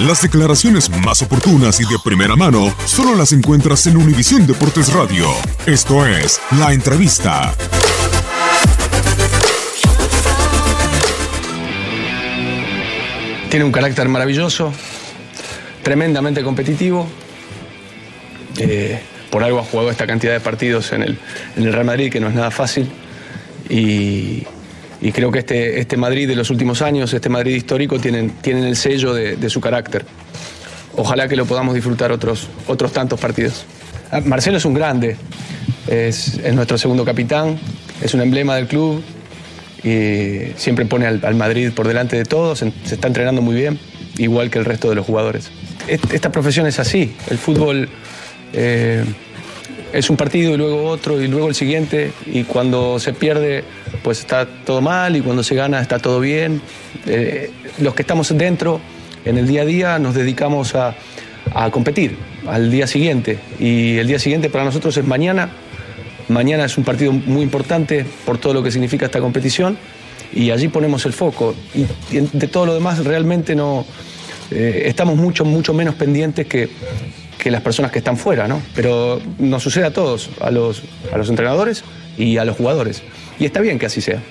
Las 0.00 0.22
declaraciones 0.22 0.88
más 1.04 1.20
oportunas 1.20 1.78
y 1.78 1.82
de 1.82 1.98
primera 2.02 2.34
mano 2.34 2.74
solo 2.86 3.14
las 3.14 3.32
encuentras 3.32 3.86
en 3.86 3.98
Univisión 3.98 4.46
Deportes 4.46 4.90
Radio. 4.94 5.26
Esto 5.66 6.06
es 6.06 6.40
La 6.58 6.72
Entrevista. 6.72 7.54
Tiene 13.50 13.66
un 13.66 13.72
carácter 13.72 14.08
maravilloso, 14.08 14.72
tremendamente 15.82 16.42
competitivo. 16.42 17.06
Eh, 18.56 18.98
por 19.30 19.44
algo 19.44 19.58
ha 19.58 19.64
jugado 19.64 19.90
esta 19.90 20.06
cantidad 20.06 20.32
de 20.32 20.40
partidos 20.40 20.92
en 20.92 21.02
el, 21.02 21.18
en 21.56 21.64
el 21.64 21.72
Real 21.74 21.84
Madrid, 21.84 22.10
que 22.10 22.20
no 22.20 22.28
es 22.28 22.34
nada 22.34 22.50
fácil. 22.50 22.90
Y, 23.68 24.46
y 25.02 25.12
creo 25.12 25.30
que 25.30 25.38
este, 25.40 25.80
este 25.80 25.96
Madrid 25.96 26.28
de 26.28 26.36
los 26.36 26.50
últimos 26.50 26.82
años, 26.82 27.12
este 27.14 27.28
Madrid 27.28 27.54
histórico, 27.54 27.98
tienen, 27.98 28.30
tienen 28.42 28.64
el 28.64 28.76
sello 28.76 29.14
de, 29.14 29.50
su 29.50 29.60
carácter. 29.60 30.04
Ojalá 30.96 31.28
que 31.28 31.36
lo 31.36 31.46
podamos 31.46 31.74
disfrutar 31.74 32.12
otros, 32.12 32.48
otros 32.66 32.92
tantos 32.92 33.18
partidos. 33.18 33.64
Ah, 34.10 34.20
Marcelo 34.24 34.58
es 34.58 34.64
un 34.64 34.74
grande, 34.74 35.16
es, 35.86 36.34
es 36.38 36.54
nuestro 36.54 36.76
segundo 36.76 37.04
capitán, 37.04 37.58
es 38.02 38.12
un 38.14 38.20
emblema 38.20 38.56
del 38.56 38.66
club 38.66 39.02
y 39.82 40.52
siempre 40.56 40.84
pone 40.84 41.06
al, 41.06 41.20
al 41.24 41.34
Madrid 41.36 41.70
por 41.74 41.88
delante 41.88 42.16
de 42.16 42.24
todos, 42.24 42.58
se, 42.58 42.72
está 42.90 43.08
entrenando 43.08 43.40
muy 43.40 43.54
bien, 43.54 43.78
igual 44.18 44.50
que 44.50 44.58
el 44.58 44.64
resto 44.66 44.88
de 44.90 44.96
los 44.96 45.06
jugadores. 45.06 45.50
Est- 45.88 46.12
Esta 46.12 46.30
profesión 46.30 46.66
es 46.66 46.78
así, 46.78 47.14
el 47.30 47.38
fútbol 47.38 47.88
eh, 48.52 49.04
es 49.92 50.10
un 50.10 50.16
partido 50.16 50.54
y 50.54 50.56
luego 50.56 50.84
otro 50.84 51.20
y 51.20 51.28
luego 51.28 51.48
el 51.48 51.54
siguiente 51.54 52.12
y 52.26 52.44
cuando 52.44 52.98
se 52.98 53.12
pierde 53.12 53.64
pues 54.02 54.20
está 54.20 54.46
todo 54.46 54.80
mal 54.80 55.16
y 55.16 55.20
cuando 55.20 55.42
se 55.42 55.54
gana 55.54 55.80
está 55.80 55.98
todo 55.98 56.20
bien. 56.20 56.60
Eh, 57.06 57.50
los 57.78 57.94
que 57.94 58.02
estamos 58.02 58.36
dentro 58.36 58.80
en 59.24 59.38
el 59.38 59.46
día 59.46 59.62
a 59.62 59.64
día 59.64 59.98
nos 59.98 60.14
dedicamos 60.14 60.74
a, 60.74 60.94
a 61.54 61.70
competir 61.70 62.16
al 62.46 62.70
día 62.70 62.86
siguiente 62.86 63.38
y 63.58 63.98
el 63.98 64.06
día 64.06 64.18
siguiente 64.18 64.50
para 64.50 64.64
nosotros 64.64 64.96
es 64.96 65.04
mañana. 65.04 65.50
Mañana 66.28 66.64
es 66.64 66.78
un 66.78 66.84
partido 66.84 67.12
muy 67.12 67.42
importante 67.42 68.06
por 68.24 68.38
todo 68.38 68.54
lo 68.54 68.62
que 68.62 68.70
significa 68.70 69.06
esta 69.06 69.20
competición 69.20 69.76
y 70.32 70.52
allí 70.52 70.68
ponemos 70.68 71.04
el 71.06 71.12
foco. 71.12 71.54
Y, 71.74 71.86
de 72.10 72.46
todo 72.46 72.66
lo 72.66 72.74
demás 72.74 73.04
realmente 73.04 73.56
no 73.56 73.84
eh, 74.50 74.84
estamos 74.86 75.16
mucho, 75.16 75.44
mucho 75.44 75.74
menos 75.74 75.96
pendientes 75.96 76.46
que, 76.46 76.68
que 77.40 77.50
las 77.50 77.62
personas 77.62 77.90
que 77.90 77.98
están 77.98 78.16
fuera, 78.16 78.46
¿no? 78.46 78.60
Pero 78.74 79.20
nos 79.38 79.62
sucede 79.62 79.86
a 79.86 79.92
todos, 79.92 80.30
a 80.40 80.50
los, 80.50 80.82
a 81.12 81.16
los 81.16 81.30
entrenadores 81.30 81.82
y 82.18 82.36
a 82.36 82.44
los 82.44 82.56
jugadores. 82.56 83.02
Y 83.38 83.46
está 83.46 83.60
bien 83.60 83.78
que 83.78 83.86
así 83.86 84.00
sea. 84.00 84.22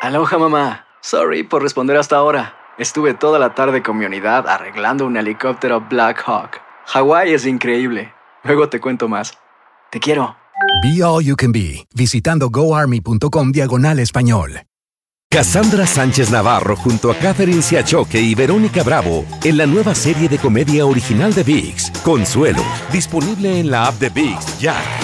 Aloha 0.00 0.38
mamá. 0.38 0.86
Sorry 1.00 1.42
por 1.42 1.62
responder 1.62 1.98
hasta 1.98 2.16
ahora. 2.16 2.56
Estuve 2.78 3.12
toda 3.14 3.38
la 3.38 3.54
tarde 3.54 3.82
con 3.82 3.98
mi 3.98 4.06
unidad 4.06 4.48
arreglando 4.48 5.06
un 5.06 5.16
helicóptero 5.16 5.82
Black 5.82 6.22
Hawk. 6.26 6.60
Hawái 6.86 7.34
es 7.34 7.46
increíble. 7.46 8.12
Luego 8.42 8.68
te 8.68 8.80
cuento 8.80 9.06
más. 9.08 9.38
Te 9.94 10.00
quiero. 10.00 10.34
Be 10.82 11.04
All 11.04 11.22
You 11.22 11.36
Can 11.36 11.52
Be, 11.52 11.86
visitando 11.94 12.50
goarmy.com 12.50 13.52
diagonal 13.52 14.00
español. 14.00 14.62
Cassandra 15.30 15.86
Sánchez 15.86 16.32
Navarro 16.32 16.74
junto 16.74 17.12
a 17.12 17.14
Catherine 17.14 17.62
Siachoque 17.62 18.20
y 18.20 18.34
Verónica 18.34 18.82
Bravo 18.82 19.24
en 19.44 19.56
la 19.56 19.66
nueva 19.66 19.94
serie 19.94 20.28
de 20.28 20.38
comedia 20.38 20.84
original 20.84 21.32
de 21.32 21.44
VIX, 21.44 21.92
Consuelo, 22.02 22.64
disponible 22.92 23.60
en 23.60 23.70
la 23.70 23.86
app 23.86 24.00
de 24.00 24.08
VIX 24.08 24.58
ya. 24.58 25.03